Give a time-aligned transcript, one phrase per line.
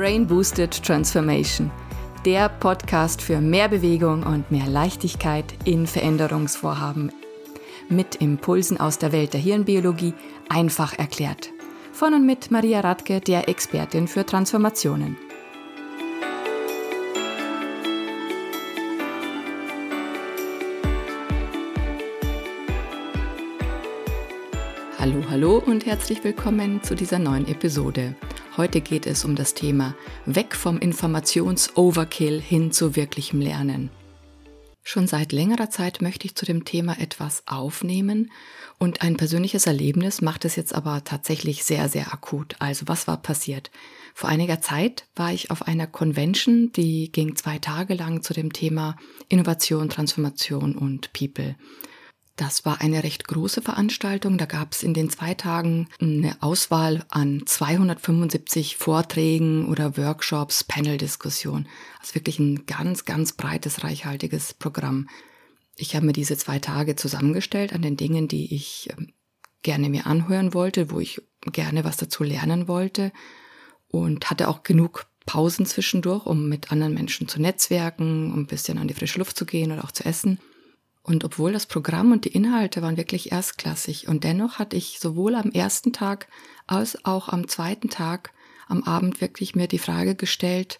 [0.00, 1.70] Brain Boosted Transformation,
[2.24, 7.12] der Podcast für mehr Bewegung und mehr Leichtigkeit in Veränderungsvorhaben.
[7.90, 10.14] Mit Impulsen aus der Welt der Hirnbiologie
[10.48, 11.50] einfach erklärt.
[11.92, 15.18] Von und mit Maria Radke, der Expertin für Transformationen.
[24.98, 28.14] Hallo, hallo und herzlich willkommen zu dieser neuen Episode.
[28.60, 29.94] Heute geht es um das Thema
[30.26, 33.88] Weg vom Informations-Overkill hin zu wirklichem Lernen.
[34.82, 38.30] Schon seit längerer Zeit möchte ich zu dem Thema etwas aufnehmen
[38.76, 42.56] und ein persönliches Erlebnis macht es jetzt aber tatsächlich sehr, sehr akut.
[42.58, 43.70] Also was war passiert?
[44.12, 48.52] Vor einiger Zeit war ich auf einer Convention, die ging zwei Tage lang zu dem
[48.52, 48.94] Thema
[49.30, 51.56] Innovation, Transformation und People.
[52.40, 54.38] Das war eine recht große Veranstaltung.
[54.38, 61.68] Da gab es in den zwei Tagen eine Auswahl an 275 Vorträgen oder Workshops, Panel-Diskussionen.
[62.00, 65.10] Also wirklich ein ganz, ganz breites, reichhaltiges Programm.
[65.76, 69.12] Ich habe mir diese zwei Tage zusammengestellt an den Dingen, die ich ähm,
[69.60, 73.12] gerne mir anhören wollte, wo ich gerne was dazu lernen wollte
[73.88, 78.78] und hatte auch genug Pausen zwischendurch, um mit anderen Menschen zu netzwerken, um ein bisschen
[78.78, 80.40] an die frische Luft zu gehen oder auch zu essen.
[81.02, 85.34] Und obwohl das Programm und die Inhalte waren wirklich erstklassig und dennoch hatte ich sowohl
[85.34, 86.28] am ersten Tag
[86.66, 88.32] als auch am zweiten Tag
[88.68, 90.78] am Abend wirklich mir die Frage gestellt,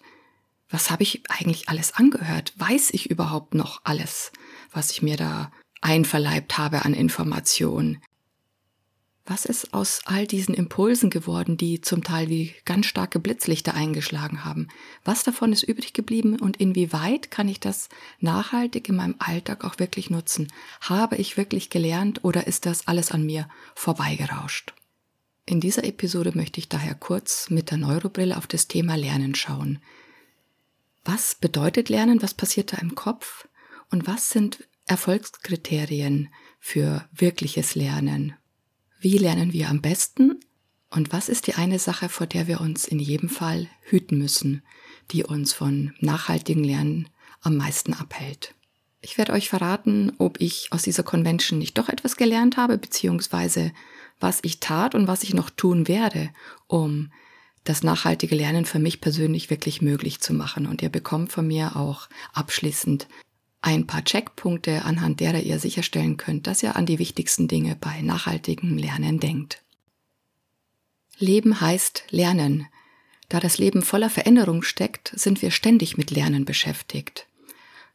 [0.69, 2.53] was habe ich eigentlich alles angehört?
[2.55, 4.31] Weiß ich überhaupt noch alles,
[4.71, 8.01] was ich mir da einverleibt habe an Informationen?
[9.25, 14.43] Was ist aus all diesen Impulsen geworden, die zum Teil wie ganz starke Blitzlichter eingeschlagen
[14.43, 14.67] haben?
[15.05, 19.77] Was davon ist übrig geblieben und inwieweit kann ich das nachhaltig in meinem Alltag auch
[19.77, 20.51] wirklich nutzen?
[20.81, 24.73] Habe ich wirklich gelernt oder ist das alles an mir vorbeigerauscht?
[25.45, 29.79] In dieser Episode möchte ich daher kurz mit der Neurobrille auf das Thema Lernen schauen.
[31.03, 32.21] Was bedeutet Lernen?
[32.21, 33.47] Was passiert da im Kopf?
[33.91, 36.29] Und was sind Erfolgskriterien
[36.59, 38.35] für wirkliches Lernen?
[39.03, 40.39] Wie lernen wir am besten?
[40.91, 44.61] Und was ist die eine Sache, vor der wir uns in jedem Fall hüten müssen,
[45.09, 47.09] die uns von nachhaltigem Lernen
[47.41, 48.53] am meisten abhält?
[49.01, 53.73] Ich werde euch verraten, ob ich aus dieser Convention nicht doch etwas gelernt habe, beziehungsweise
[54.19, 56.29] was ich tat und was ich noch tun werde,
[56.67, 57.11] um
[57.63, 60.67] das nachhaltige Lernen für mich persönlich wirklich möglich zu machen.
[60.67, 63.07] Und ihr bekommt von mir auch abschließend
[63.61, 68.01] ein paar Checkpunkte, anhand derer ihr sicherstellen könnt, dass ihr an die wichtigsten Dinge bei
[68.01, 69.63] nachhaltigem Lernen denkt.
[71.17, 72.67] Leben heißt Lernen.
[73.29, 77.27] Da das Leben voller Veränderung steckt, sind wir ständig mit Lernen beschäftigt.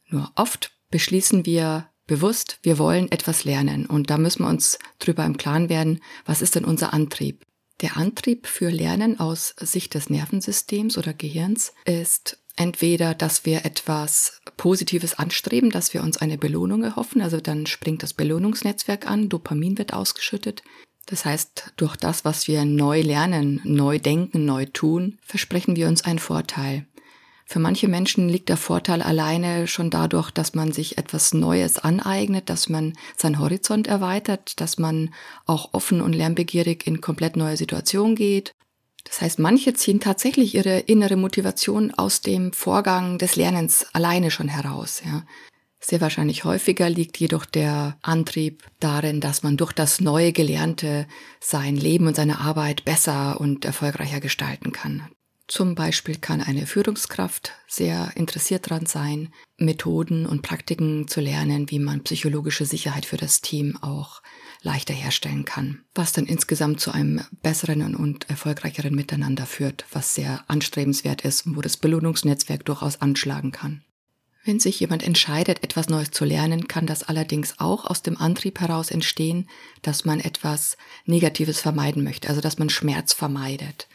[0.07, 5.25] Nur oft beschließen wir bewusst, wir wollen etwas lernen und da müssen wir uns drüber
[5.25, 7.45] im Klaren werden, was ist denn unser Antrieb?
[7.81, 14.41] Der Antrieb für Lernen aus Sicht des Nervensystems oder Gehirns ist entweder, dass wir etwas
[14.57, 19.77] Positives anstreben, dass wir uns eine Belohnung erhoffen, also dann springt das Belohnungsnetzwerk an, Dopamin
[19.77, 20.63] wird ausgeschüttet.
[21.05, 26.03] Das heißt, durch das, was wir neu lernen, neu denken, neu tun, versprechen wir uns
[26.03, 26.85] einen Vorteil.
[27.45, 32.49] Für manche Menschen liegt der Vorteil alleine schon dadurch, dass man sich etwas Neues aneignet,
[32.49, 35.13] dass man seinen Horizont erweitert, dass man
[35.45, 38.53] auch offen und lernbegierig in komplett neue Situationen geht
[39.07, 44.49] das heißt, manche ziehen tatsächlich ihre innere Motivation aus dem Vorgang des Lernens alleine schon
[44.49, 45.01] heraus.
[45.05, 45.23] Ja.
[45.79, 51.07] Sehr wahrscheinlich häufiger liegt jedoch der Antrieb darin, dass man durch das neue Gelernte
[51.39, 55.07] sein Leben und seine Arbeit besser und erfolgreicher gestalten kann.
[55.47, 61.79] Zum Beispiel kann eine Führungskraft sehr interessiert daran sein, Methoden und Praktiken zu lernen, wie
[61.79, 64.21] man psychologische Sicherheit für das Team auch
[64.67, 70.43] leichter herstellen kann, was dann insgesamt zu einem besseren und erfolgreicheren Miteinander führt, was sehr
[70.47, 73.81] anstrebenswert ist und wo das Belohnungsnetzwerk durchaus anschlagen kann.
[74.43, 78.59] Wenn sich jemand entscheidet, etwas Neues zu lernen, kann das allerdings auch aus dem Antrieb
[78.59, 79.49] heraus entstehen,
[79.81, 83.87] dass man etwas Negatives vermeiden möchte, also dass man Schmerz vermeidet.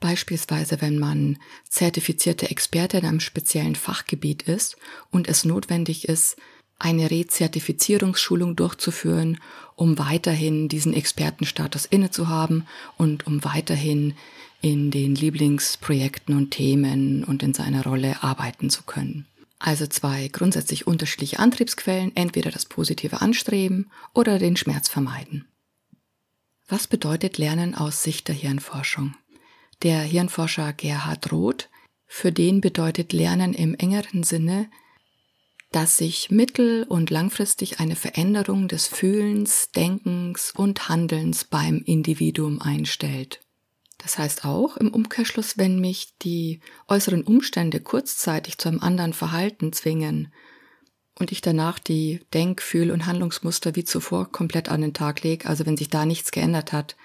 [0.00, 1.38] Beispielsweise, wenn man
[1.68, 4.76] zertifizierte Experte in einem speziellen Fachgebiet ist
[5.10, 6.36] und es notwendig ist,
[6.78, 9.38] eine Rezertifizierungsschulung durchzuführen,
[9.76, 12.66] um weiterhin diesen Expertenstatus inne zu haben
[12.96, 14.14] und um weiterhin
[14.60, 19.26] in den Lieblingsprojekten und Themen und in seiner Rolle arbeiten zu können.
[19.58, 25.46] Also zwei grundsätzlich unterschiedliche Antriebsquellen, entweder das positive Anstreben oder den Schmerz vermeiden.
[26.68, 29.14] Was bedeutet Lernen aus Sicht der Hirnforschung?
[29.82, 31.68] Der Hirnforscher Gerhard Roth,
[32.06, 34.68] für den bedeutet Lernen im engeren Sinne
[35.72, 43.40] dass sich mittel- und langfristig eine Veränderung des Fühlens, Denkens und Handelns beim Individuum einstellt.
[43.98, 49.72] Das heißt auch im Umkehrschluss, wenn mich die äußeren Umstände kurzzeitig zu einem anderen Verhalten
[49.72, 50.32] zwingen
[51.18, 55.48] und ich danach die Denk-, Fühl- und Handlungsmuster wie zuvor komplett an den Tag lege,
[55.48, 56.96] also wenn sich da nichts geändert hat,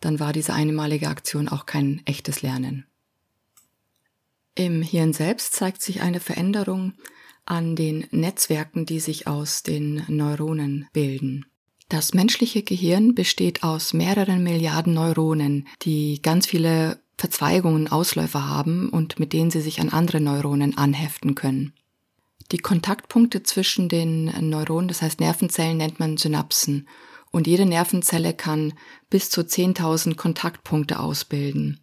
[0.00, 2.86] dann war diese einmalige Aktion auch kein echtes Lernen.
[4.54, 6.92] Im Hirn selbst zeigt sich eine Veränderung
[7.44, 11.46] an den Netzwerken, die sich aus den Neuronen bilden.
[11.88, 19.18] Das menschliche Gehirn besteht aus mehreren Milliarden Neuronen, die ganz viele Verzweigungen, Ausläufer haben und
[19.20, 21.74] mit denen sie sich an andere Neuronen anheften können.
[22.50, 26.88] Die Kontaktpunkte zwischen den Neuronen, das heißt Nervenzellen, nennt man Synapsen.
[27.30, 28.74] Und jede Nervenzelle kann
[29.08, 31.80] bis zu 10.000 Kontaktpunkte ausbilden.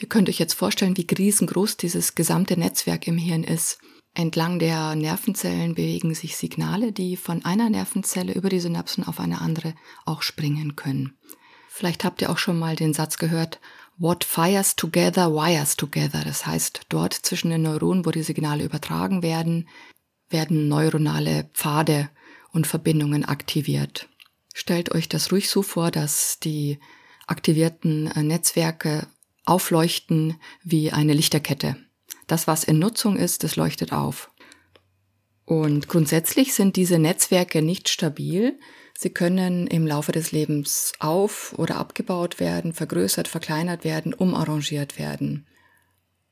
[0.00, 3.78] Ihr könnt euch jetzt vorstellen, wie riesengroß dieses gesamte Netzwerk im Hirn ist.
[4.14, 9.40] Entlang der Nervenzellen bewegen sich Signale, die von einer Nervenzelle über die Synapsen auf eine
[9.40, 9.74] andere
[10.04, 11.16] auch springen können.
[11.68, 13.60] Vielleicht habt ihr auch schon mal den Satz gehört,
[14.00, 16.22] What fires together wires together.
[16.24, 19.68] Das heißt, dort zwischen den Neuronen, wo die Signale übertragen werden,
[20.30, 22.08] werden neuronale Pfade
[22.52, 24.08] und Verbindungen aktiviert.
[24.54, 26.78] Stellt euch das ruhig so vor, dass die
[27.26, 29.08] aktivierten äh, Netzwerke
[29.44, 31.76] aufleuchten wie eine Lichterkette.
[32.28, 34.30] Das, was in Nutzung ist, das leuchtet auf.
[35.44, 38.60] Und grundsätzlich sind diese Netzwerke nicht stabil.
[38.96, 45.46] Sie können im Laufe des Lebens auf- oder abgebaut werden, vergrößert, verkleinert werden, umarrangiert werden.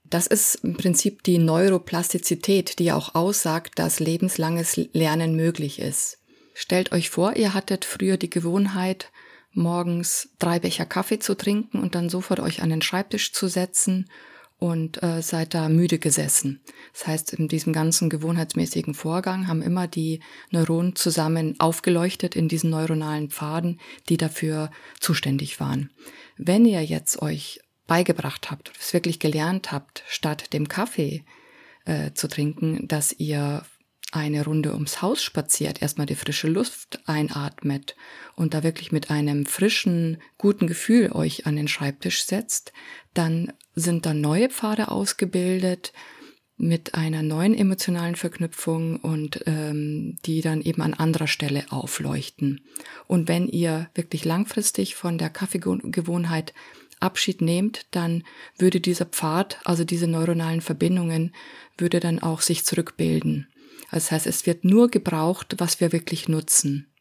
[0.04, 6.18] Das ist im Prinzip die Neuroplastizität, die auch aussagt, dass lebenslanges Lernen möglich ist.
[6.52, 9.10] Stellt euch vor, ihr hattet früher die Gewohnheit,
[9.52, 14.10] morgens drei Becher Kaffee zu trinken und dann sofort euch an den Schreibtisch zu setzen
[14.58, 16.62] und äh, seid da müde gesessen.
[16.92, 20.20] Das heißt, in diesem ganzen gewohnheitsmäßigen Vorgang haben immer die
[20.50, 25.90] Neuronen zusammen aufgeleuchtet in diesen neuronalen Pfaden, die dafür zuständig waren.
[26.38, 31.24] Wenn ihr jetzt euch beigebracht habt, es wirklich gelernt habt, statt dem Kaffee
[31.84, 33.62] äh, zu trinken, dass ihr
[34.16, 37.94] eine Runde ums Haus spaziert, erstmal die frische Luft einatmet
[38.34, 42.72] und da wirklich mit einem frischen, guten Gefühl euch an den Schreibtisch setzt,
[43.14, 45.92] dann sind da neue Pfade ausgebildet
[46.58, 52.62] mit einer neuen emotionalen Verknüpfung und ähm, die dann eben an anderer Stelle aufleuchten.
[53.06, 56.54] Und wenn ihr wirklich langfristig von der Kaffeegewohnheit
[56.98, 58.24] Abschied nehmt, dann
[58.56, 61.34] würde dieser Pfad, also diese neuronalen Verbindungen,
[61.76, 63.48] würde dann auch sich zurückbilden.
[63.96, 66.92] Das heißt, es wird nur gebraucht, was wir wirklich nutzen.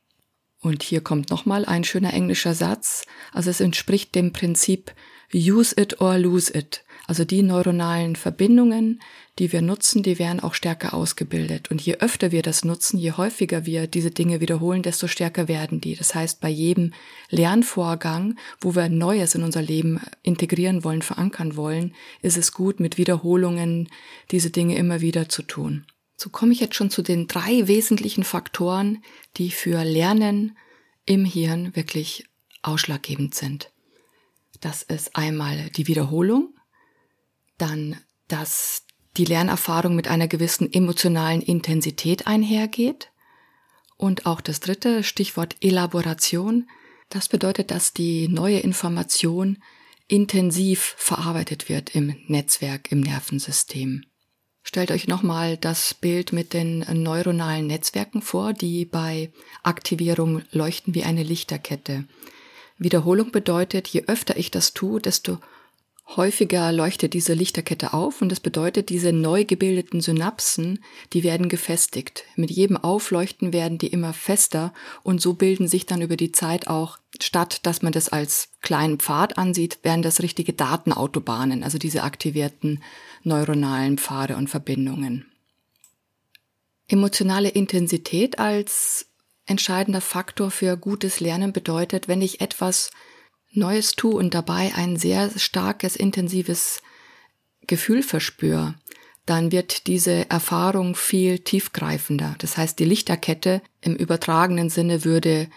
[0.62, 3.04] Und hier kommt nochmal ein schöner englischer Satz.
[3.34, 4.96] Also es entspricht dem Prinzip
[5.34, 6.86] use it or lose it.
[7.06, 9.02] Also die neuronalen Verbindungen,
[9.40, 11.70] die wir nutzen, die werden auch stärker ausgebildet.
[11.70, 15.82] Und je öfter wir das nutzen, je häufiger wir diese Dinge wiederholen, desto stärker werden
[15.82, 15.98] die.
[15.98, 16.94] Das heißt, bei jedem
[17.30, 22.98] Lernvorgang, wo wir Neues in unser Leben integrieren wollen, verankern wollen, ist es gut, mit
[22.98, 23.90] Wiederholungen
[24.32, 25.86] diese Dinge immer wieder zu tun.
[26.18, 29.04] So komme ich jetzt schon zu den drei wesentlichen Faktoren,
[29.38, 30.58] die für Lernen
[31.06, 32.26] im Hirn wirklich
[32.62, 33.72] ausschlaggebend sind.
[34.62, 36.56] Das ist einmal die Wiederholung,
[37.58, 37.98] dann,
[38.28, 38.84] dass
[39.18, 43.12] die Lernerfahrung mit einer gewissen emotionalen Intensität einhergeht
[43.98, 46.70] und auch das dritte Stichwort Elaboration.
[47.10, 49.62] Das bedeutet, dass die neue Information
[50.08, 54.06] intensiv verarbeitet wird im Netzwerk, im Nervensystem.
[54.68, 59.32] Stellt euch nochmal das Bild mit den neuronalen Netzwerken vor, die bei
[59.62, 62.06] Aktivierung leuchten wie eine Lichterkette.
[62.80, 65.38] Wiederholung bedeutet, je öfter ich das tue, desto
[66.16, 72.24] häufiger leuchtet diese Lichterkette auf und das bedeutet, diese neu gebildeten Synapsen, die werden gefestigt.
[72.36, 76.68] Mit jedem Aufleuchten werden die immer fester und so bilden sich dann über die Zeit
[76.68, 82.04] auch, statt dass man das als kleinen Pfad ansieht, werden das richtige Datenautobahnen, also diese
[82.04, 82.84] aktivierten
[83.26, 85.32] neuronalen Pfade und Verbindungen.
[86.88, 89.08] Emotionale Intensität als
[89.46, 92.92] entscheidender Faktor für gutes Lernen bedeutet, wenn ich etwas
[93.52, 96.82] Neues tue und dabei ein sehr starkes, intensives
[97.68, 98.76] Gefühl verspüre,
[99.26, 102.36] dann wird diese Erfahrung viel tiefgreifender.
[102.40, 105.50] Das heißt, die Lichterkette im übertragenen Sinne würde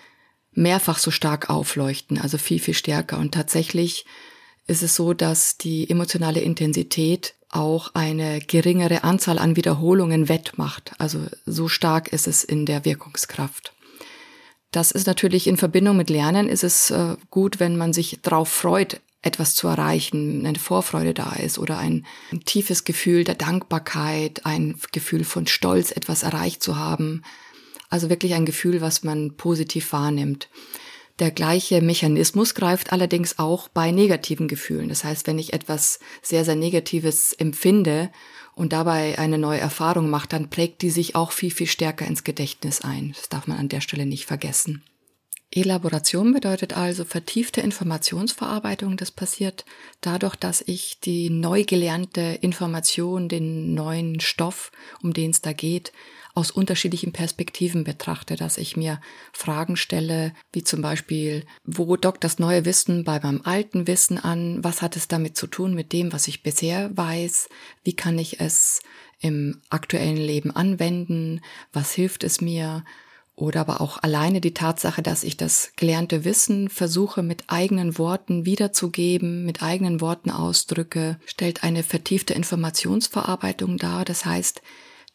[0.53, 3.19] mehrfach so stark aufleuchten, also viel, viel stärker.
[3.19, 4.07] Und tatsächlich
[4.69, 10.93] ist es so, dass die emotionale Intensität auch eine geringere Anzahl an Wiederholungen wettmacht.
[10.99, 13.73] Also so stark ist es in der Wirkungskraft.
[14.71, 18.51] Das ist natürlich in Verbindung mit Lernen ist es äh, gut, wenn man sich darauf
[18.51, 24.45] freut, etwas zu erreichen, eine Vorfreude da ist oder ein, ein tiefes Gefühl der Dankbarkeit,
[24.45, 27.23] ein Gefühl von Stolz, etwas erreicht zu haben.
[27.89, 30.49] Also wirklich ein Gefühl, was man positiv wahrnimmt.
[31.19, 34.89] Der gleiche Mechanismus greift allerdings auch bei negativen Gefühlen.
[34.89, 38.11] Das heißt, wenn ich etwas sehr, sehr Negatives empfinde
[38.55, 42.23] und dabei eine neue Erfahrung mache, dann prägt die sich auch viel, viel stärker ins
[42.23, 43.15] Gedächtnis ein.
[43.17, 44.85] Das darf man an der Stelle nicht vergessen.
[45.51, 48.99] Elaboration bedeutet also vertiefte Informationsverarbeitung.
[48.99, 49.65] Das passiert
[50.03, 54.71] dadurch, dass ich die neu gelernte Information, den neuen Stoff,
[55.03, 55.93] um den es da geht,
[56.35, 59.01] aus unterschiedlichen Perspektiven betrachte, dass ich mir
[59.33, 64.63] Fragen stelle, wie zum Beispiel, wo dockt das neue Wissen bei meinem alten Wissen an?
[64.63, 67.49] Was hat es damit zu tun mit dem, was ich bisher weiß?
[67.85, 68.83] Wie kann ich es
[69.21, 71.41] im aktuellen Leben anwenden?
[71.73, 72.85] Was hilft es mir?
[73.39, 78.45] Oder aber auch alleine die Tatsache, dass ich das gelernte Wissen versuche mit eigenen Worten
[78.45, 84.05] wiederzugeben, mit eigenen Worten ausdrücke, stellt eine vertiefte Informationsverarbeitung dar.
[84.05, 84.61] Das heißt,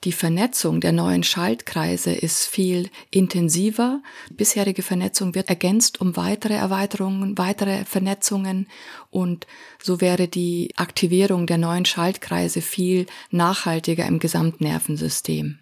[0.06, 4.02] die Vernetzung der neuen Schaltkreise ist viel intensiver.
[4.32, 8.68] Bisherige Vernetzung wird ergänzt um weitere Erweiterungen, weitere Vernetzungen
[9.12, 9.48] und
[9.82, 15.60] so wäre die Aktivierung der neuen Schaltkreise viel nachhaltiger im Gesamtnervensystem.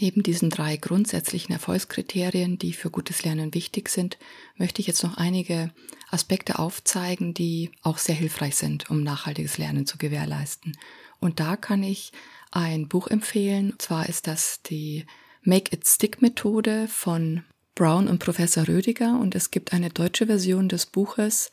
[0.00, 4.16] Neben diesen drei grundsätzlichen Erfolgskriterien, die für gutes Lernen wichtig sind,
[4.56, 5.72] möchte ich jetzt noch einige
[6.10, 10.74] Aspekte aufzeigen, die auch sehr hilfreich sind, um nachhaltiges Lernen zu gewährleisten.
[11.20, 12.12] Und da kann ich
[12.50, 13.72] ein Buch empfehlen.
[13.72, 15.04] Und zwar ist das die
[15.42, 19.20] Make It Stick Methode von Brown und Professor Rödiger.
[19.20, 21.50] Und es gibt eine deutsche Version des Buches,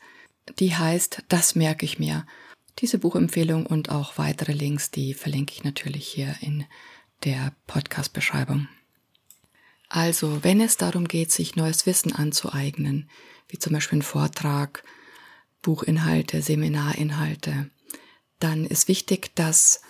[0.58, 2.24] die heißt Das merke ich mir.
[2.78, 6.64] Diese Buchempfehlung und auch weitere Links, die verlinke ich natürlich hier in
[7.24, 8.68] der Podcast-Beschreibung.
[9.88, 13.08] Also, wenn es darum geht, sich neues Wissen anzueignen,
[13.48, 14.84] wie zum Beispiel ein Vortrag,
[15.62, 17.70] Buchinhalte, Seminarinhalte,
[18.38, 19.80] dann ist wichtig, dass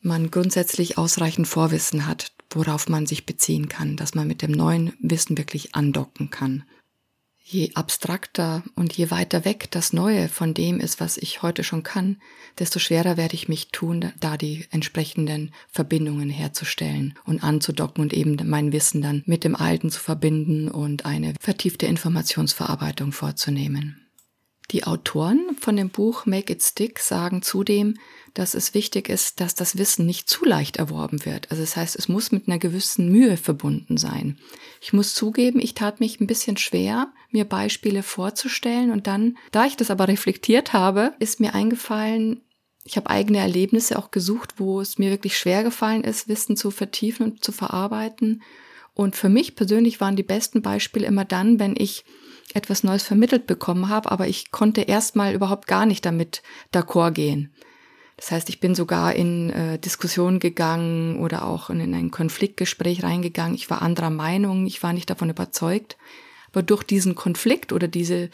[0.00, 4.94] man grundsätzlich ausreichend Vorwissen hat, worauf man sich beziehen kann, dass man mit dem neuen
[5.00, 6.64] Wissen wirklich andocken kann
[7.50, 11.82] je abstrakter und je weiter weg das Neue von dem ist, was ich heute schon
[11.82, 12.20] kann,
[12.58, 18.36] desto schwerer werde ich mich tun, da die entsprechenden Verbindungen herzustellen und anzudocken und eben
[18.48, 24.07] mein Wissen dann mit dem Alten zu verbinden und eine vertiefte Informationsverarbeitung vorzunehmen.
[24.70, 27.94] Die Autoren von dem Buch Make It Stick sagen zudem,
[28.34, 31.50] dass es wichtig ist, dass das Wissen nicht zu leicht erworben wird.
[31.50, 34.38] Also das heißt, es muss mit einer gewissen Mühe verbunden sein.
[34.82, 39.64] Ich muss zugeben, ich tat mich ein bisschen schwer, mir Beispiele vorzustellen und dann, da
[39.64, 42.42] ich das aber reflektiert habe, ist mir eingefallen,
[42.84, 46.70] ich habe eigene Erlebnisse auch gesucht, wo es mir wirklich schwer gefallen ist, Wissen zu
[46.70, 48.42] vertiefen und zu verarbeiten.
[48.94, 52.04] Und für mich persönlich waren die besten Beispiele immer dann, wenn ich
[52.58, 56.42] etwas Neues vermittelt bekommen habe, aber ich konnte erstmal überhaupt gar nicht damit
[56.74, 57.54] d'accord gehen.
[58.16, 63.04] Das heißt, ich bin sogar in äh, Diskussionen gegangen oder auch in, in ein Konfliktgespräch
[63.04, 63.54] reingegangen.
[63.54, 65.96] Ich war anderer Meinung, ich war nicht davon überzeugt.
[66.50, 68.30] Aber durch diesen Konflikt oder diese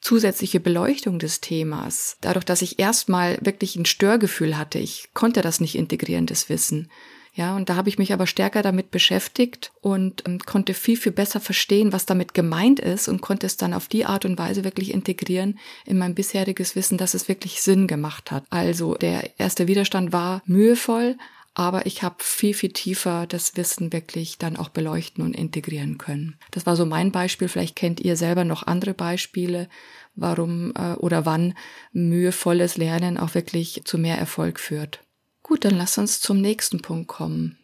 [0.00, 5.60] zusätzliche Beleuchtung des Themas, dadurch, dass ich erstmal wirklich ein Störgefühl hatte, ich konnte das
[5.60, 6.90] nicht integrieren, das Wissen,
[7.36, 11.12] ja, und da habe ich mich aber stärker damit beschäftigt und ähm, konnte viel, viel
[11.12, 14.64] besser verstehen, was damit gemeint ist und konnte es dann auf die Art und Weise
[14.64, 18.44] wirklich integrieren in mein bisheriges Wissen, dass es wirklich Sinn gemacht hat.
[18.48, 21.18] Also der erste Widerstand war mühevoll,
[21.52, 26.38] aber ich habe viel, viel tiefer das Wissen wirklich dann auch beleuchten und integrieren können.
[26.52, 27.48] Das war so mein Beispiel.
[27.48, 29.68] Vielleicht kennt ihr selber noch andere Beispiele,
[30.14, 31.52] warum äh, oder wann
[31.92, 35.00] mühevolles Lernen auch wirklich zu mehr Erfolg führt.
[35.46, 37.56] Gut, dann lass uns zum nächsten Punkt kommen.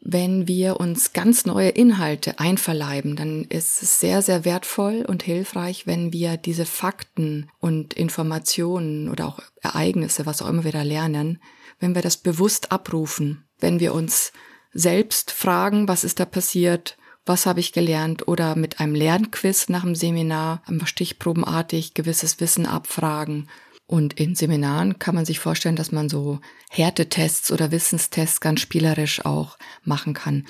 [0.00, 5.84] Wenn wir uns ganz neue Inhalte einverleiben, dann ist es sehr, sehr wertvoll und hilfreich,
[5.84, 11.42] wenn wir diese Fakten und Informationen oder auch Ereignisse, was auch immer wir da lernen,
[11.80, 14.32] wenn wir das bewusst abrufen, wenn wir uns
[14.72, 19.82] selbst fragen, was ist da passiert, was habe ich gelernt oder mit einem Lernquiz nach
[19.82, 23.48] dem Seminar, stichprobenartig gewisses Wissen abfragen
[23.86, 29.24] und in Seminaren kann man sich vorstellen, dass man so Härtetests oder Wissenstests ganz spielerisch
[29.24, 30.46] auch machen kann.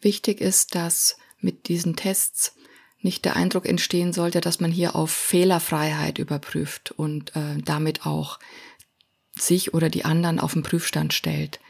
[0.00, 2.54] Wichtig ist, dass mit diesen Tests
[3.00, 8.38] nicht der Eindruck entstehen sollte, dass man hier auf Fehlerfreiheit überprüft und äh, damit auch
[9.36, 11.60] sich oder die anderen auf den Prüfstand stellt.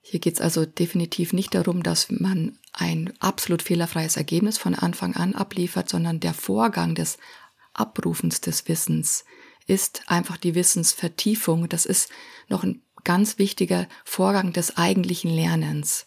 [0.00, 5.16] Hier geht es also definitiv nicht darum, dass man ein absolut fehlerfreies Ergebnis von Anfang
[5.16, 7.18] an abliefert, sondern der Vorgang des
[7.72, 9.24] Abrufens des Wissens
[9.66, 11.68] ist einfach die Wissensvertiefung.
[11.68, 12.10] Das ist
[12.48, 16.06] noch ein ganz wichtiger Vorgang des eigentlichen Lernens.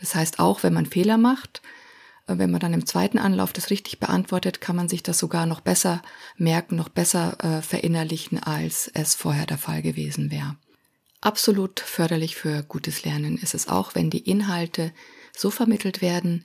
[0.00, 1.62] Das heißt, auch wenn man Fehler macht,
[2.26, 5.46] äh, wenn man dann im zweiten Anlauf das richtig beantwortet, kann man sich das sogar
[5.46, 6.02] noch besser
[6.36, 10.56] merken, noch besser äh, verinnerlichen, als es vorher der Fall gewesen wäre.
[11.20, 14.92] Absolut förderlich für gutes Lernen ist es auch, wenn die Inhalte
[15.34, 16.44] so vermittelt werden,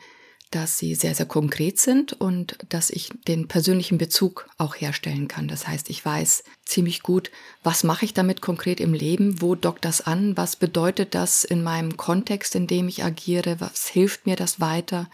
[0.52, 5.48] dass sie sehr, sehr konkret sind und dass ich den persönlichen Bezug auch herstellen kann.
[5.48, 7.32] Das heißt, ich weiß ziemlich gut,
[7.64, 11.64] was mache ich damit konkret im Leben, wo dockt das an, was bedeutet das in
[11.64, 15.10] meinem Kontext, in dem ich agiere, was hilft mir das weiter.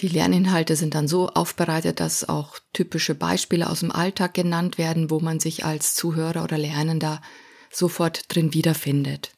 [0.00, 5.10] Die Lerninhalte sind dann so aufbereitet, dass auch typische Beispiele aus dem Alltag genannt werden,
[5.10, 7.20] wo man sich als Zuhörer oder Lernender
[7.70, 9.32] sofort drin wiederfindet.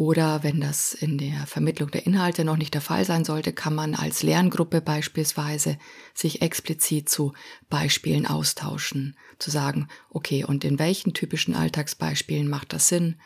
[0.00, 3.74] Oder wenn das in der Vermittlung der Inhalte noch nicht der Fall sein sollte, kann
[3.74, 5.76] man als Lerngruppe beispielsweise
[6.14, 7.34] sich explizit zu
[7.68, 13.20] Beispielen austauschen, zu sagen, okay, und in welchen typischen Alltagsbeispielen macht das Sinn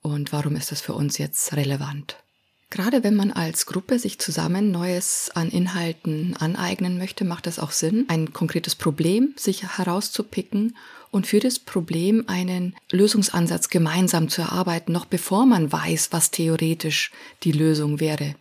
[0.00, 2.22] und warum ist das für uns jetzt relevant?
[2.70, 7.72] Gerade wenn man als Gruppe sich zusammen Neues an Inhalten aneignen möchte, macht es auch
[7.72, 10.76] Sinn, ein konkretes Problem sich herauszupicken
[11.10, 17.10] und für das Problem einen Lösungsansatz gemeinsam zu erarbeiten, noch bevor man weiß, was theoretisch
[17.44, 18.34] die Lösung wäre.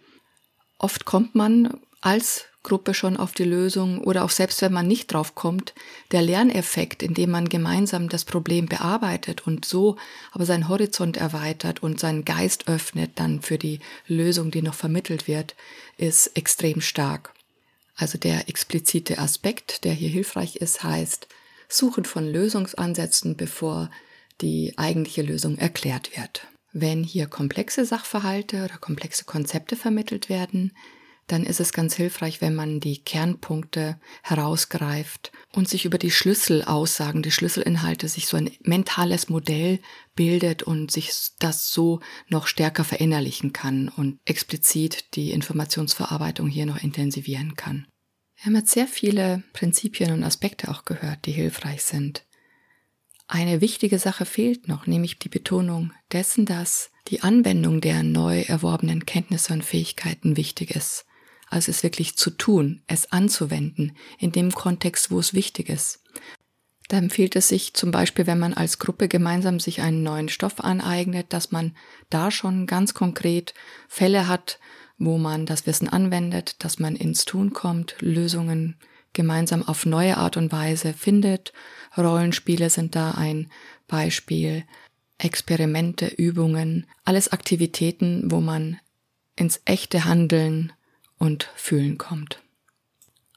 [0.78, 5.14] Oft kommt man als Gruppe schon auf die Lösung oder auch selbst wenn man nicht
[5.14, 5.74] drauf kommt,
[6.12, 9.96] der Lerneffekt, indem man gemeinsam das Problem bearbeitet und so
[10.34, 15.28] aber seinen Horizont erweitert und seinen Geist öffnet dann für die Lösung, die noch vermittelt
[15.30, 15.56] wird,
[15.96, 17.34] ist extrem stark.
[17.96, 21.28] Also der explizite Aspekt, der hier hilfreich ist, heißt
[21.70, 23.90] Suchen von Lösungsansätzen, bevor
[24.42, 26.48] die eigentliche Lösung erklärt wird.
[26.74, 30.74] Wenn hier komplexe Sachverhalte oder komplexe Konzepte vermittelt werden,
[31.28, 37.22] dann ist es ganz hilfreich, wenn man die Kernpunkte herausgreift und sich über die Schlüsselaussagen,
[37.22, 39.80] die Schlüsselinhalte, sich so ein mentales Modell
[40.16, 46.82] bildet und sich das so noch stärker verinnerlichen kann und explizit die Informationsverarbeitung hier noch
[46.82, 47.88] intensivieren kann.
[48.38, 52.24] Wir haben jetzt sehr viele Prinzipien und Aspekte auch gehört, die hilfreich sind.
[53.28, 59.06] Eine wichtige Sache fehlt noch, nämlich die Betonung dessen, dass die Anwendung der neu erworbenen
[59.06, 61.08] Kenntnisse und Fähigkeiten wichtig ist
[61.50, 66.04] als es wirklich zu tun, es anzuwenden, in dem Kontext, wo es wichtig ist.
[66.90, 70.62] Da empfiehlt es sich zum Beispiel, wenn man als Gruppe gemeinsam sich einen neuen Stoff
[70.62, 71.76] aneignet, dass man
[72.10, 73.54] da schon ganz konkret
[73.90, 74.60] Fälle hat,
[74.98, 78.76] wo man das Wissen anwendet, dass man ins Tun kommt, Lösungen
[79.14, 81.54] gemeinsam auf neue Art und Weise findet.
[81.98, 83.52] Rollenspiele sind da ein
[83.88, 84.64] Beispiel,
[85.18, 88.80] Experimente, Übungen, alles Aktivitäten, wo man
[89.36, 90.74] ins echte Handeln
[91.18, 92.42] und Fühlen kommt.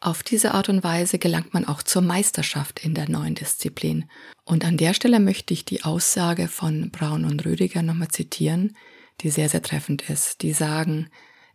[0.02, 4.06] Auf diese Art und Weise gelangt man auch zur Meisterschaft in der neuen Disziplin.
[4.44, 8.76] Und an der Stelle möchte ich die Aussage von Braun und Rüdiger nochmal zitieren,
[9.20, 10.40] die sehr, sehr treffend ist.
[10.40, 11.10] Die sagen,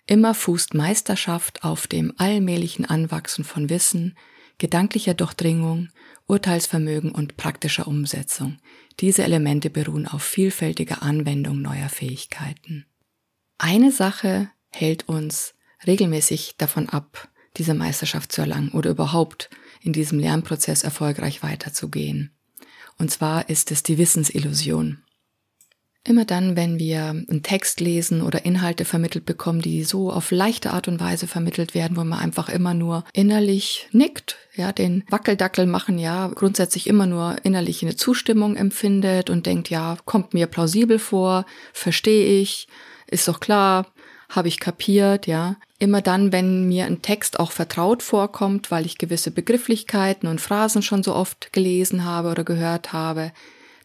[0.07, 4.17] immer fußt Meisterschaft auf dem allmählichen Anwachsen von Wissen,
[4.57, 5.89] gedanklicher Durchdringung,
[6.27, 8.57] Urteilsvermögen und praktischer Umsetzung.
[8.99, 12.85] Diese Elemente beruhen auf vielfältiger Anwendung neuer Fähigkeiten.
[13.57, 15.53] Eine Sache hält uns
[15.85, 19.49] regelmäßig davon ab, diese Meisterschaft zu erlangen oder überhaupt
[19.81, 22.31] in diesem Lernprozess erfolgreich weiterzugehen.
[22.97, 25.04] Und zwar ist es die Wissensillusion.
[26.07, 30.71] Immer dann, wenn wir einen Text lesen oder Inhalte vermittelt bekommen, die so auf leichte
[30.71, 35.65] Art und Weise vermittelt werden, wo man einfach immer nur innerlich nickt, ja, den Wackeldackel
[35.65, 40.99] machen, ja, grundsätzlich immer nur innerlich eine Zustimmung empfindet und denkt, ja, kommt mir plausibel
[40.99, 42.67] vor, verstehe ich,
[43.07, 43.87] ist doch klar,
[44.29, 45.55] habe ich kapiert, ja.
[45.79, 50.83] Immer dann, wenn mir ein Text auch vertraut vorkommt, weil ich gewisse Begrifflichkeiten und Phrasen
[50.83, 53.31] schon so oft gelesen habe oder gehört habe,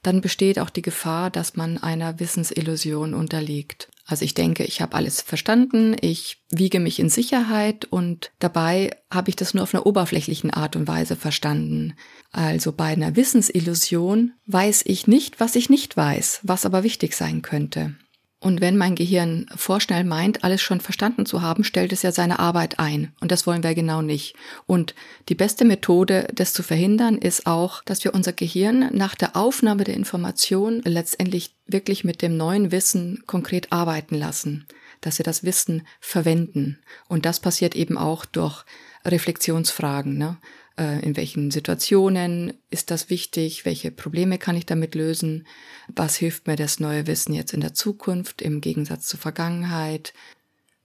[0.03, 3.89] dann besteht auch die Gefahr, dass man einer Wissensillusion unterliegt.
[4.07, 9.31] Also ich denke, ich habe alles verstanden, ich wiege mich in Sicherheit und dabei habe
[9.31, 11.95] ich das nur auf einer oberflächlichen Art und Weise verstanden.
[12.33, 17.43] Also bei einer Wissensillusion weiß ich nicht, was ich nicht weiß, was aber wichtig sein
[17.43, 17.95] könnte.
[18.43, 22.39] Und wenn mein Gehirn vorschnell meint, alles schon verstanden zu haben, stellt es ja seine
[22.39, 23.13] Arbeit ein.
[23.21, 24.35] Und das wollen wir genau nicht.
[24.67, 24.95] Und
[25.29, 29.85] die beste Methode, das zu verhindern, ist auch, dass wir unser Gehirn nach der Aufnahme
[29.85, 34.67] der Information letztendlich wirklich mit dem neuen Wissen konkret arbeiten lassen.
[35.03, 36.79] Dass wir das Wissen verwenden.
[37.09, 38.65] Und das passiert eben auch durch
[39.05, 40.17] Reflexionsfragen.
[40.17, 40.39] Ne?
[40.79, 45.47] Äh, in welchen Situationen ist das wichtig, welche Probleme kann ich damit lösen,
[45.89, 50.13] was hilft mir das neue Wissen jetzt in der Zukunft im Gegensatz zur Vergangenheit,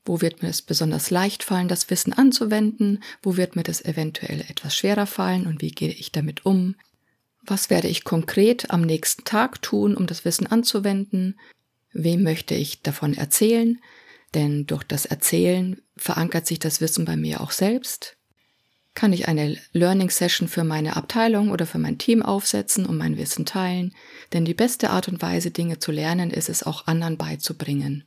[0.04, 4.42] wo wird mir es besonders leicht fallen, das Wissen anzuwenden, wo wird mir das eventuell
[4.42, 5.48] etwas schwerer fallen?
[5.48, 6.76] Und wie gehe ich damit um,
[7.42, 11.40] was werde ich konkret am nächsten Tag tun, um das Wissen anzuwenden,
[11.92, 13.80] wem möchte ich davon erzählen,
[14.34, 18.18] denn durch das Erzählen verankert sich das Wissen bei mir auch selbst,
[18.96, 23.18] kann ich eine Learning Session für meine Abteilung oder für mein Team aufsetzen und mein
[23.18, 23.94] Wissen teilen.
[24.34, 28.06] Denn die beste Art und Weise, Dinge zu lernen, ist es auch anderen beizubringen.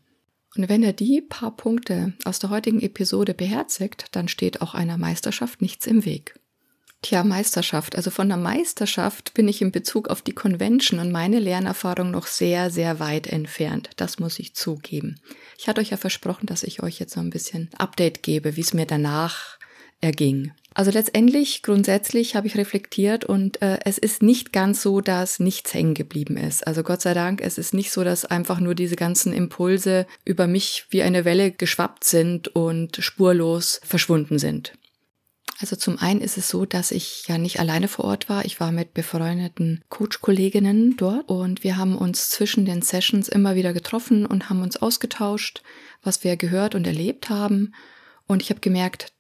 [0.57, 4.99] Und wenn er die paar Punkte aus der heutigen Episode beherzigt, dann steht auch einer
[4.99, 6.35] Meisterschaft nichts im Weg.
[7.01, 7.95] Tja, Meisterschaft.
[7.95, 12.27] Also von der Meisterschaft bin ich in Bezug auf die Convention und meine Lernerfahrung noch
[12.27, 13.91] sehr, sehr weit entfernt.
[13.97, 15.21] Das muss ich zugeben.
[15.59, 18.63] Ich hatte euch ja versprochen, dass ich euch jetzt so ein bisschen Update gebe, wie
[18.63, 19.59] es mir danach
[20.01, 20.53] erging.
[20.79, 25.75] Also letztendlich, grundsätzlich habe ich reflektiert und äh, es ist nicht ganz so, dass nichts
[25.75, 26.65] hängen geblieben ist.
[26.69, 30.47] Also Gott sei Dank, es ist nicht so, dass einfach nur diese ganzen Impulse über
[30.47, 34.75] mich wie eine Welle geschwappt sind und spurlos verschwunden sind.
[35.59, 38.45] Also zum einen ist es so, dass ich ja nicht alleine vor Ort war.
[38.45, 43.73] Ich war mit befreundeten Coach-Kolleginnen dort und wir haben uns zwischen den Sessions immer wieder
[43.73, 45.61] getroffen und haben uns ausgetauscht,
[46.05, 47.75] was wir gehört und erlebt haben.
[48.29, 49.13] Und ich habe gemerkt,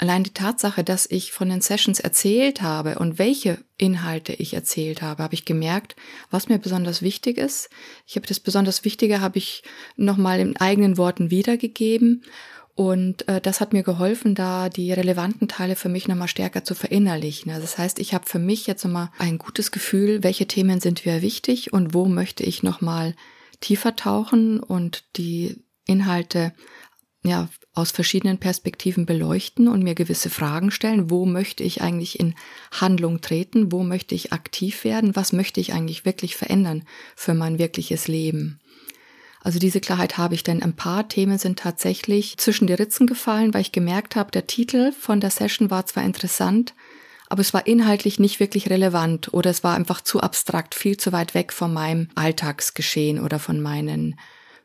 [0.00, 5.02] allein die Tatsache, dass ich von den Sessions erzählt habe und welche Inhalte ich erzählt
[5.02, 5.96] habe, habe ich gemerkt,
[6.30, 7.70] was mir besonders wichtig ist.
[8.06, 9.62] Ich habe das besonders Wichtige habe ich
[9.96, 12.24] nochmal in eigenen Worten wiedergegeben
[12.74, 16.74] und äh, das hat mir geholfen, da die relevanten Teile für mich nochmal stärker zu
[16.74, 17.52] verinnerlichen.
[17.52, 21.06] Also das heißt, ich habe für mich jetzt nochmal ein gutes Gefühl, welche Themen sind
[21.06, 23.14] mir wichtig und wo möchte ich nochmal
[23.60, 26.52] tiefer tauchen und die Inhalte
[27.24, 31.10] ja aus verschiedenen Perspektiven beleuchten und mir gewisse Fragen stellen.
[31.10, 32.34] Wo möchte ich eigentlich in
[32.70, 33.72] Handlung treten?
[33.72, 35.16] Wo möchte ich aktiv werden?
[35.16, 36.84] Was möchte ich eigentlich wirklich verändern
[37.16, 38.60] für mein wirkliches Leben?
[39.40, 43.52] Also diese Klarheit habe ich, denn ein paar Themen sind tatsächlich zwischen die Ritzen gefallen,
[43.52, 46.74] weil ich gemerkt habe, der Titel von der Session war zwar interessant,
[47.28, 51.12] aber es war inhaltlich nicht wirklich relevant oder es war einfach zu abstrakt, viel zu
[51.12, 54.18] weit weg von meinem Alltagsgeschehen oder von meinen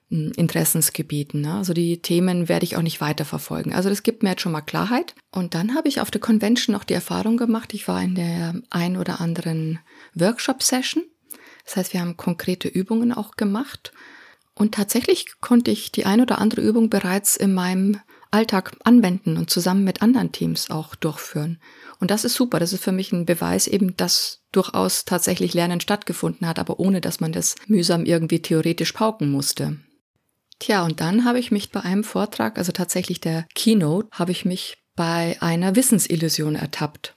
[0.10, 1.41] Interessensgebieten.
[1.41, 1.54] Ne?
[1.54, 3.74] Also die Themen werde ich auch nicht weiterverfolgen.
[3.74, 5.13] Also das gibt mir jetzt schon mal Klarheit.
[5.32, 8.56] Und dann habe ich auf der Convention auch die Erfahrung gemacht, ich war in der
[8.72, 9.80] ein oder anderen
[10.15, 11.04] Workshop-Session.
[11.63, 13.91] Das heißt, wir haben konkrete Übungen auch gemacht.
[14.56, 18.00] Und tatsächlich konnte ich die ein oder andere Übung bereits in meinem
[18.32, 21.60] Alltag anwenden und zusammen mit anderen Teams auch durchführen.
[22.00, 22.60] Und das ist super.
[22.60, 27.00] Das ist für mich ein Beweis eben, dass durchaus tatsächlich Lernen stattgefunden hat, aber ohne
[27.02, 29.78] dass man das mühsam irgendwie theoretisch pauken musste.
[30.60, 34.43] Tja, und dann habe ich mich bei einem Vortrag, also tatsächlich der Keynote, habe ich
[34.43, 37.15] mich bei einer Wissensillusion ertappt.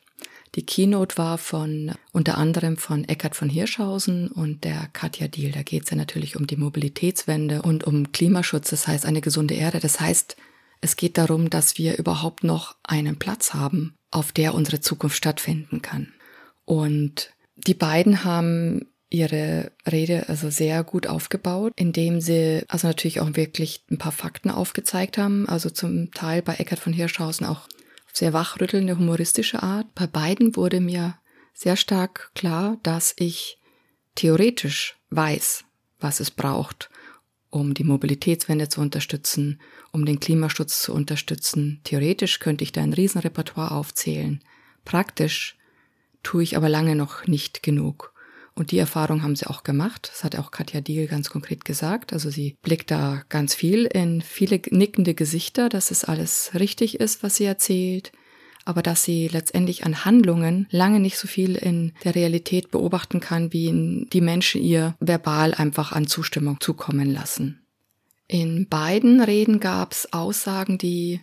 [0.55, 5.51] Die Keynote war von unter anderem von Eckhard von Hirschhausen und der Katja Diel.
[5.51, 9.55] Da geht es ja natürlich um die Mobilitätswende und um Klimaschutz, das heißt eine gesunde
[9.55, 9.81] Erde.
[9.81, 10.37] Das heißt,
[10.81, 15.81] es geht darum, dass wir überhaupt noch einen Platz haben, auf der unsere Zukunft stattfinden
[15.81, 16.13] kann.
[16.65, 23.37] Und die beiden haben ihre Rede also sehr gut aufgebaut, indem sie also natürlich auch
[23.37, 25.49] wirklich ein paar Fakten aufgezeigt haben.
[25.49, 27.69] Also zum Teil bei Eckhard von Hirschhausen auch
[28.13, 29.95] sehr wachrüttelnde, humoristische Art.
[29.95, 31.17] Bei beiden wurde mir
[31.55, 33.59] sehr stark klar, dass ich
[34.15, 35.65] theoretisch weiß,
[36.01, 36.91] was es braucht,
[37.51, 39.61] um die Mobilitätswende zu unterstützen,
[39.93, 41.81] um den Klimaschutz zu unterstützen.
[41.85, 44.43] Theoretisch könnte ich da ein Riesenrepertoire aufzählen.
[44.85, 45.57] Praktisch
[46.23, 48.12] tue ich aber lange noch nicht genug.
[48.55, 50.11] Und die Erfahrung haben sie auch gemacht.
[50.13, 52.13] Das hat auch Katja Diel ganz konkret gesagt.
[52.13, 57.23] Also sie blickt da ganz viel in viele nickende Gesichter, dass es alles richtig ist,
[57.23, 58.13] was sie erzählt.
[58.65, 63.53] Aber dass sie letztendlich an Handlungen lange nicht so viel in der Realität beobachten kann,
[63.53, 67.63] wie die Menschen ihr verbal einfach an Zustimmung zukommen lassen.
[68.29, 71.21] In beiden Reden gab es Aussagen, die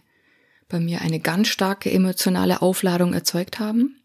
[0.68, 3.96] bei mir eine ganz starke emotionale Aufladung erzeugt haben.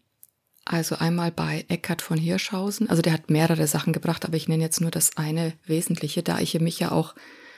[0.65, 2.89] Also einmal bei Eckhard von Hirschhausen.
[2.89, 6.39] Also der hat mehrere Sachen gebracht, aber ich nenne jetzt nur das eine Wesentliche, da
[6.39, 7.13] ich mich ja auch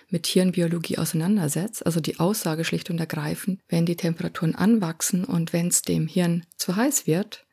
[0.10, 1.86] mit Hirnbiologie auseinandersetze.
[1.86, 6.46] Also die Aussage schlicht und ergreifend, wenn die Temperaturen anwachsen und wenn es dem Hirn
[6.58, 7.46] zu heiß wird,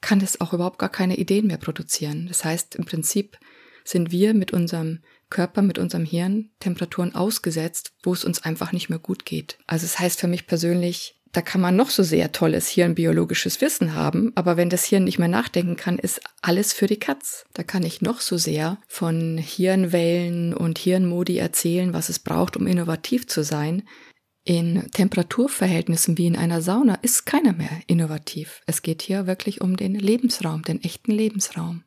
[0.00, 2.26] kann es auch überhaupt gar keine Ideen mehr produzieren.
[2.28, 3.38] Das heißt, im Prinzip
[3.84, 8.88] sind wir mit unserem Körper, mit unserem Hirn Temperaturen ausgesetzt, wo es uns einfach nicht
[8.88, 9.58] mehr gut geht.
[9.66, 13.60] Also es das heißt für mich persönlich, da kann man noch so sehr tolles hirnbiologisches
[13.60, 17.44] Wissen haben, aber wenn das Hirn nicht mehr nachdenken kann, ist alles für die Katz.
[17.52, 22.66] Da kann ich noch so sehr von Hirnwellen und Hirnmodi erzählen, was es braucht, um
[22.66, 23.82] innovativ zu sein.
[24.44, 28.62] In Temperaturverhältnissen wie in einer Sauna ist keiner mehr innovativ.
[28.64, 31.84] Es geht hier wirklich um den Lebensraum, den echten Lebensraum.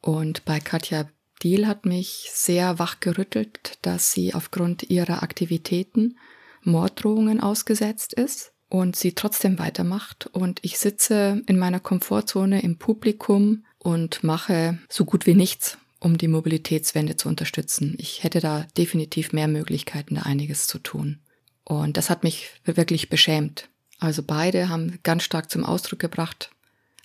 [0.00, 1.08] Und bei Katja
[1.44, 6.16] Diel hat mich sehr wachgerüttelt, dass sie aufgrund ihrer Aktivitäten
[6.64, 10.26] Morddrohungen ausgesetzt ist und sie trotzdem weitermacht.
[10.26, 16.18] Und ich sitze in meiner Komfortzone im Publikum und mache so gut wie nichts, um
[16.18, 17.94] die Mobilitätswende zu unterstützen.
[17.98, 21.20] Ich hätte da definitiv mehr Möglichkeiten, da einiges zu tun.
[21.64, 23.68] Und das hat mich wirklich beschämt.
[23.98, 26.50] Also beide haben ganz stark zum Ausdruck gebracht,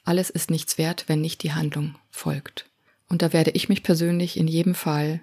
[0.04, 2.65] alles ist nichts wert, wenn nicht die Handlung folgt.
[3.08, 5.22] Und da werde ich mich persönlich in jedem Fall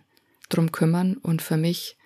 [0.49, 1.97] drum kümmern und für mich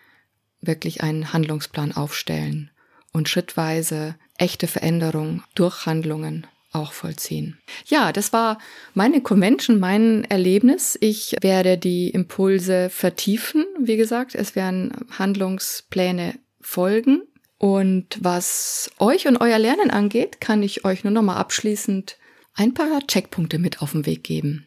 [0.61, 2.71] wirklich einen Handlungsplan aufstellen
[3.13, 7.59] und schrittweise echte Veränderung durch Handlungen auch vollziehen.
[7.87, 8.59] Ja, das war
[8.95, 10.97] meine Convention, mein Erlebnis.
[11.01, 13.67] Ich werde die Impulse vertiefen.
[13.79, 17.23] Wie gesagt, es werden Handlungspläne folgen.
[17.59, 22.17] Und was euch und euer Lernen angeht, kann ich euch nur noch mal abschließend
[22.55, 24.67] ein paar Checkpunkte mit auf den Weg geben.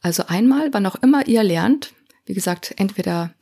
[0.00, 1.92] Also einmal, wann auch immer ihr lernt,
[2.24, 3.32] wie gesagt, entweder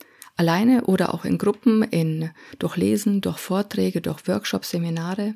[0.40, 5.34] alleine oder auch in Gruppen, in, durch Lesen, durch Vorträge, durch Workshops, Seminare.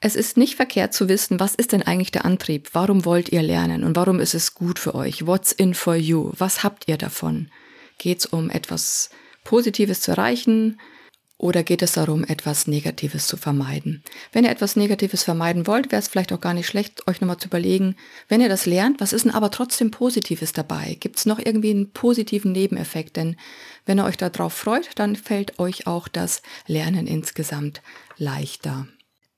[0.00, 2.70] Es ist nicht verkehrt zu wissen, was ist denn eigentlich der Antrieb?
[2.72, 5.26] Warum wollt ihr lernen und warum ist es gut für euch?
[5.26, 6.32] What's in for you?
[6.38, 7.50] Was habt ihr davon?
[7.98, 9.10] Geht es um etwas
[9.44, 10.80] Positives zu erreichen?
[11.40, 14.04] Oder geht es darum, etwas Negatives zu vermeiden?
[14.30, 17.38] Wenn ihr etwas Negatives vermeiden wollt, wäre es vielleicht auch gar nicht schlecht, euch nochmal
[17.38, 17.96] zu überlegen,
[18.28, 20.98] wenn ihr das lernt, was ist denn aber trotzdem Positives dabei?
[21.00, 23.16] Gibt es noch irgendwie einen positiven Nebeneffekt?
[23.16, 23.36] Denn
[23.86, 27.80] wenn ihr euch darauf freut, dann fällt euch auch das Lernen insgesamt
[28.18, 28.86] leichter.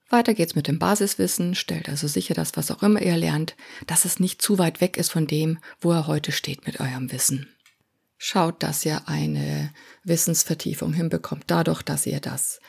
[0.08, 1.54] Weiter geht's mit dem Basiswissen.
[1.54, 3.54] Stellt also sicher, dass was auch immer ihr lernt,
[3.86, 7.12] dass es nicht zu weit weg ist von dem, wo ihr heute steht mit eurem
[7.12, 7.48] Wissen.
[8.24, 12.60] Schaut, dass ihr eine Wissensvertiefung hinbekommt, dadurch, dass ihr das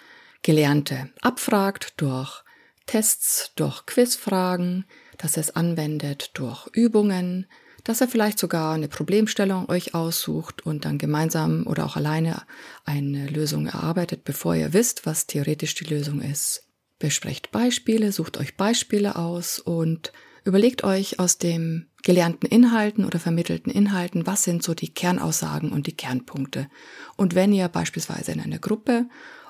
[0.41, 2.43] Gelernte abfragt durch
[2.87, 4.85] Tests, durch Quizfragen,
[5.19, 7.45] dass ihr es anwendet durch Übungen,
[7.83, 12.41] dass ihr vielleicht sogar eine Problemstellung euch aussucht und dann gemeinsam oder auch alleine
[12.83, 16.63] eine Lösung erarbeitet, bevor ihr wisst, was theoretisch die Lösung ist.
[16.97, 20.13] Besprecht Beispiele, sucht euch Beispiele aus und
[20.45, 25.87] Überlegt euch aus dem gelernten Inhalten oder vermittelten Inhalten, was sind so die Kernaussagen und
[25.87, 26.69] die Kernpunkte.
[27.15, 29.07] Und wenn ihr beispielsweise in einer Gruppe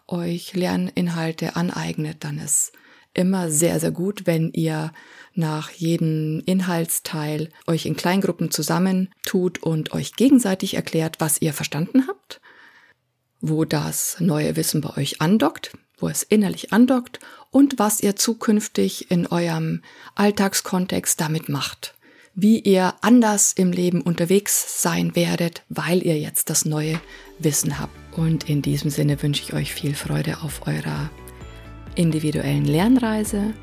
[0.08, 2.72] euch Lerninhalte aneignet, dann ist
[3.14, 4.92] immer sehr, sehr gut, wenn ihr
[5.34, 12.42] nach jedem Inhaltsteil euch in Kleingruppen zusammentut und euch gegenseitig erklärt, was ihr verstanden habt,
[13.42, 19.10] wo das neue Wissen bei euch andockt, wo es innerlich andockt und was ihr zukünftig
[19.12, 19.82] in eurem
[20.16, 21.96] Alltagskontext damit macht.
[22.36, 27.00] Wie ihr anders im Leben unterwegs sein werdet, weil ihr jetzt das neue
[27.38, 27.94] Wissen habt.
[28.18, 31.12] Und in diesem Sinne wünsche ich euch viel Freude auf eurer
[31.96, 33.54] individuellen Lernreise,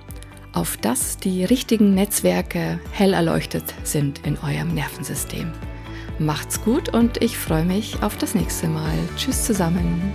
[0.53, 5.51] auf dass die richtigen Netzwerke hell erleuchtet sind in eurem Nervensystem.
[6.21, 8.97] Macht's gut und ich freue mich auf das nächste Mal.
[9.17, 10.13] Tschüss zusammen.